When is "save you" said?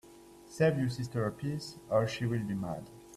0.47-0.89